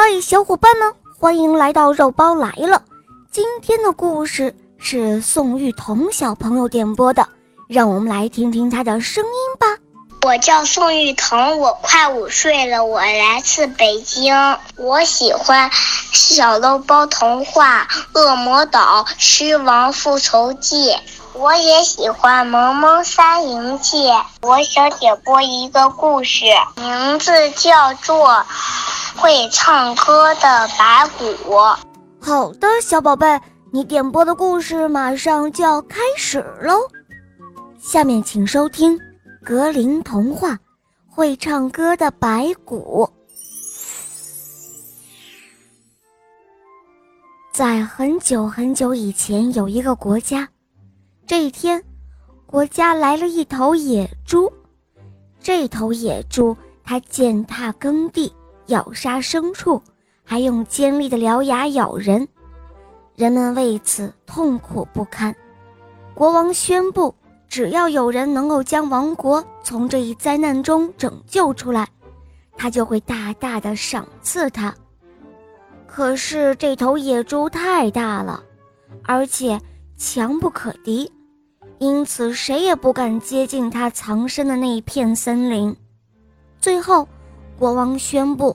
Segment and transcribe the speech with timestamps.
[0.00, 2.80] 嗨，小伙伴们，欢迎来到肉包来了。
[3.32, 7.26] 今天的故事是宋玉彤小朋友点播的，
[7.66, 9.66] 让我们来听听他的声音吧。
[10.22, 14.32] 我叫宋玉彤，我快五岁了，我来自北京。
[14.76, 15.68] 我喜欢
[16.12, 17.88] 《小肉包童话》
[18.20, 20.90] 《恶魔岛狮王复仇记》，
[21.32, 24.06] 我也喜欢《萌萌三营记》。
[24.42, 26.44] 我想点播一个故事，
[26.76, 28.28] 名字叫做
[29.20, 31.24] 《会唱歌的白骨》。
[32.20, 33.40] 好的，小宝贝，
[33.72, 36.88] 你点播的故事马上就要开始喽。
[37.80, 38.98] 下面请收听。
[39.44, 40.58] 格林童话，
[41.08, 43.08] 会唱歌的白骨。
[47.52, 50.46] 在很久很久以前，有一个国家。
[51.26, 51.82] 这一天，
[52.46, 54.52] 国家来了一头野猪。
[55.40, 58.30] 这头野猪，它践踏耕地，
[58.68, 59.82] 咬杀牲畜，
[60.24, 62.26] 还用尖利的獠牙咬人，
[63.16, 65.34] 人们为此痛苦不堪。
[66.14, 67.14] 国王宣布。
[67.50, 71.88] 只要有人能够将王国从这一灾难中拯救出来，
[72.58, 74.74] 他就会大大的赏赐他。
[75.86, 78.44] 可是这头野猪太大了，
[79.02, 79.58] 而且
[79.96, 81.10] 强不可敌，
[81.78, 85.74] 因此谁也不敢接近它藏身的那一片森林。
[86.60, 87.08] 最后，
[87.58, 88.54] 国王宣布，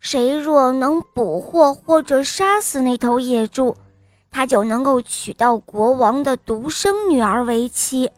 [0.00, 3.74] 谁若能捕获或者杀死那头野猪，
[4.30, 8.10] 他就能够娶到国王的独生女儿为妻。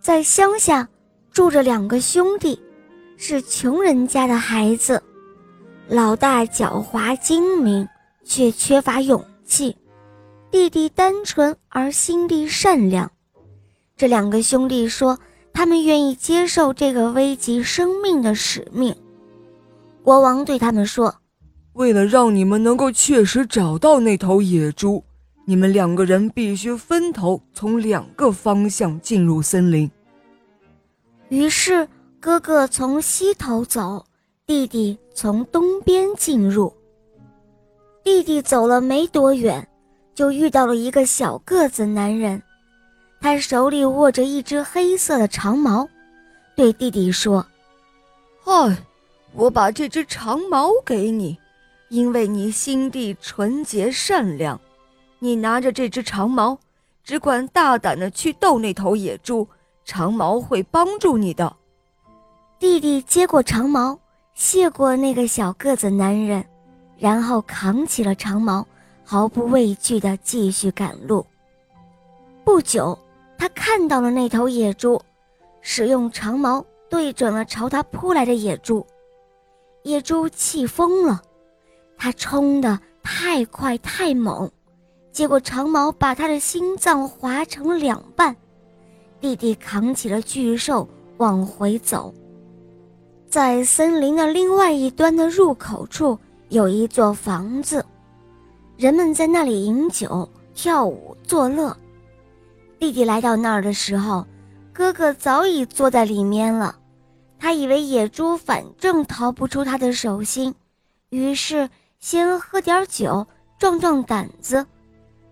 [0.00, 0.88] 在乡下
[1.30, 2.60] 住着两个兄弟，
[3.16, 5.00] 是穷人家的孩子。
[5.86, 7.88] 老大狡猾精明，
[8.24, 9.76] 却缺乏勇气；
[10.50, 13.08] 弟弟单纯而心地善良。
[13.96, 15.18] 这两个兄弟说，
[15.58, 18.94] 他们愿意接受这个危及生命的使命。
[20.04, 21.12] 国王对他们说
[21.74, 25.02] ：“为了让你们能够确实找到那头野猪，
[25.46, 29.90] 你们两个人必须分头从两个方向进入森林。”
[31.28, 31.88] 于是，
[32.20, 34.04] 哥哥从西头走，
[34.46, 36.72] 弟弟从东边进入。
[38.04, 39.68] 弟弟走了没多远，
[40.14, 42.40] 就遇到了一个小个子男人，
[43.20, 45.88] 他手里握着一只黑色的长矛，
[46.54, 47.44] 对弟弟说
[48.44, 48.76] ：“嗨，
[49.32, 51.38] 我把这只长矛给你，
[51.88, 54.60] 因为你心地纯洁善良。
[55.18, 56.58] 你拿着这只长矛，
[57.02, 59.46] 只管大胆的去斗那头野猪。”
[59.90, 61.56] 长矛会帮助你的，
[62.58, 63.98] 弟弟接过长矛，
[64.34, 66.44] 谢过那个小个子男人，
[66.98, 68.66] 然后扛起了长矛，
[69.02, 71.24] 毫不畏惧的继续赶路。
[72.44, 72.98] 不久，
[73.38, 75.00] 他看到了那头野猪，
[75.62, 78.84] 使用长矛对准了朝他扑来的野猪。
[79.84, 81.22] 野猪气疯了，
[81.96, 84.50] 它冲得太快太猛，
[85.12, 88.34] 结果长矛把他的心脏划成了两半。
[89.20, 92.12] 弟弟扛起了巨兽往回走，
[93.28, 96.18] 在森林的另外一端的入口处
[96.48, 97.84] 有一座房子，
[98.76, 101.76] 人们在那里饮酒、跳舞、作乐。
[102.78, 104.26] 弟弟来到那儿的时候，
[104.72, 106.76] 哥哥早已坐在里面了。
[107.38, 110.54] 他以为野猪反正逃不出他的手心，
[111.10, 111.68] 于是
[112.00, 113.26] 先喝点酒
[113.58, 114.64] 壮壮胆子。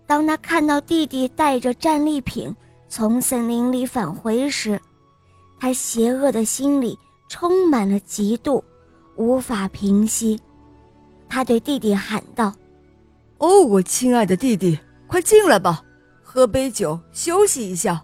[0.05, 2.55] 当他看到弟弟带着战利品，
[2.87, 4.79] 从森林里返回时，
[5.59, 6.97] 他邪恶的心里
[7.27, 8.63] 充满了嫉妒，
[9.17, 10.39] 无法平息。
[11.27, 12.53] 他对弟弟喊道
[13.39, 15.83] ：“哦，我亲爱的弟弟，快进来吧，
[16.37, 17.99] 喝杯酒，休息一下。”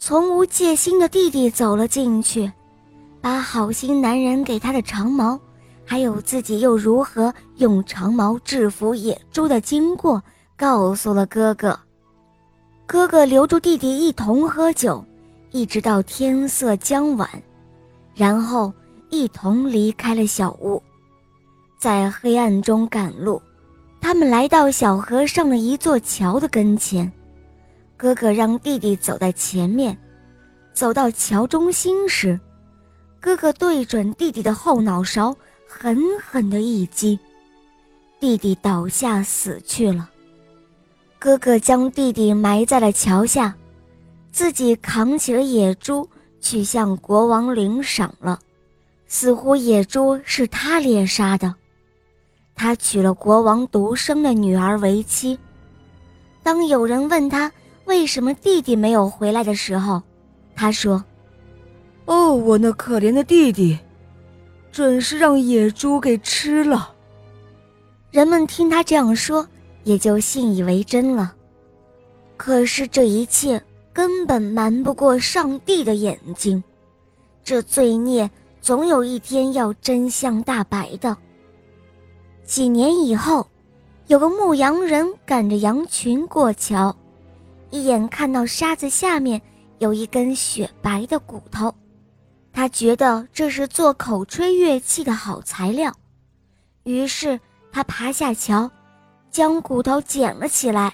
[0.00, 2.50] 从无戒心的弟弟走了进去，
[3.20, 5.38] 把好心男人给他的长矛，
[5.84, 10.22] 还有自己又如何用长矛制服野猪的经过，
[10.56, 11.78] 告诉了哥哥。
[12.86, 15.04] 哥哥留住弟弟一同喝酒，
[15.50, 17.28] 一直到天色将晚，
[18.14, 18.72] 然后
[19.10, 20.82] 一同离开了小屋，
[21.78, 23.38] 在黑暗中赶路。
[24.10, 27.12] 他们来到小河上的一座桥的跟前，
[27.96, 29.96] 哥哥让弟弟走在前面。
[30.72, 32.40] 走到桥中心时，
[33.20, 35.32] 哥哥对准弟弟的后脑勺
[35.64, 37.16] 狠狠的一击，
[38.18, 40.10] 弟弟倒下死去了。
[41.20, 43.54] 哥哥将弟弟埋在了桥下，
[44.32, 46.08] 自己扛起了野猪
[46.40, 48.40] 去向国王领赏了。
[49.06, 51.54] 似乎野猪是他猎杀的。
[52.60, 55.38] 他娶了国王独生的女儿为妻。
[56.42, 57.50] 当有人问他
[57.86, 60.02] 为什么弟弟没有回来的时候，
[60.54, 61.02] 他说
[62.04, 63.78] ：“哦，我那可怜的弟弟。”
[64.70, 66.92] 准是让野猪给吃了。
[68.10, 69.48] 人们听他这样说，
[69.84, 71.34] 也就信以为真了。
[72.36, 73.60] 可是这一切
[73.90, 76.62] 根本瞒不过上帝的眼睛，
[77.42, 78.30] 这罪孽
[78.60, 81.16] 总有一天要真相大白的。
[82.50, 83.46] 几年以后，
[84.08, 86.92] 有个牧羊人赶着羊群过桥，
[87.70, 89.40] 一眼看到沙子下面
[89.78, 91.72] 有一根雪白的骨头，
[92.52, 95.94] 他觉得这是做口吹乐器的好材料，
[96.82, 97.38] 于是。
[97.72, 98.68] 他爬下桥，
[99.30, 100.92] 将骨头捡了起来。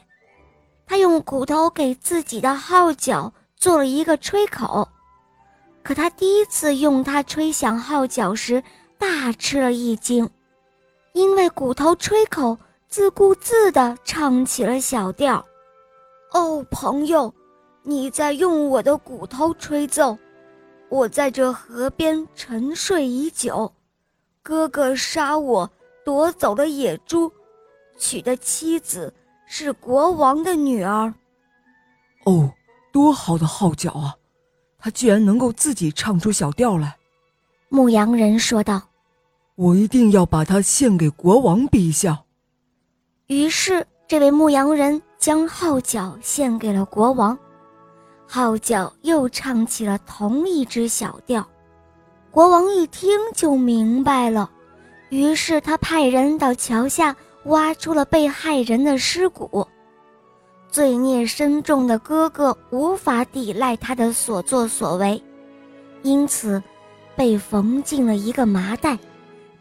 [0.87, 4.87] 他用骨头给自己的号角做了一个吹口，
[5.83, 8.63] 可他第一次用它吹响号角时，
[8.99, 10.29] 大吃了一惊，
[11.17, 12.59] 因为骨头吹口
[12.89, 15.43] 自顾自地唱起了小调
[16.33, 17.33] ：“哦，朋友，
[17.83, 20.19] 你在用我的骨头吹奏，
[20.91, 23.73] 我在这河边沉睡已久，
[24.43, 25.69] 哥哥杀我。”
[26.05, 27.33] 夺走了野猪，
[27.99, 29.13] 娶的妻子
[29.45, 31.13] 是国王的女儿。
[32.27, 32.53] 哦，
[32.93, 34.15] 多好的号角啊！
[34.79, 36.97] 他居然能够自己唱出小调来。
[37.71, 38.81] 牧羊人说道
[39.57, 42.23] ：“我一定要把它献给国王陛下。”
[43.27, 47.37] 于是，这位牧羊人将号角献给了国王。
[48.29, 51.47] 号角又唱起了同一支小调。
[52.31, 54.51] 国王一听就明白了。
[55.09, 57.15] 于是他派人到桥下
[57.45, 59.67] 挖出了被害人的尸骨。
[60.69, 65.23] 罪孽深重的哥哥无法抵赖他的所作所为，
[66.03, 66.63] 因此
[67.15, 68.99] 被缝进了一个麻袋，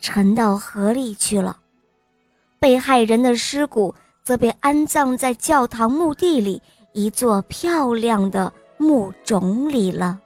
[0.05, 1.57] 沉到河里去了。
[2.59, 6.61] 被害人的尸骨则被安葬在教堂墓地里
[6.93, 10.19] 一座漂亮的墓冢里了。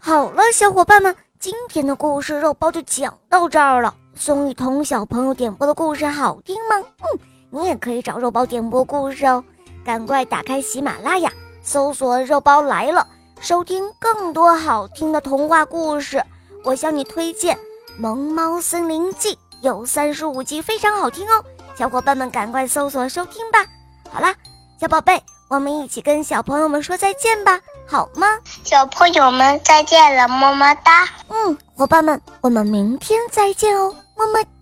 [0.00, 1.14] 好了，小伙伴们。
[1.38, 3.94] 今天的故事肉包就讲到这儿了。
[4.14, 6.76] 宋雨桐小朋友点播的故事好听吗？
[6.98, 7.20] 嗯，
[7.50, 9.42] 你也可以找肉包点播故事哦。
[9.84, 11.32] 赶快打开喜马拉雅，
[11.62, 13.06] 搜索“肉包来了”，
[13.40, 16.22] 收听更多好听的童话故事。
[16.62, 17.56] 我向你推荐
[18.00, 21.44] 《萌猫森林记》，有三十五集，非常好听哦。
[21.76, 23.62] 小伙伴们赶快搜索收听吧。
[24.10, 24.34] 好啦，
[24.80, 27.60] 小宝贝，我们一起跟小朋友们说再见吧。
[27.86, 28.26] 好吗，
[28.64, 31.06] 小朋友们再见了，么么哒。
[31.28, 34.59] 嗯，伙伴们，我们明天再见哦，么么。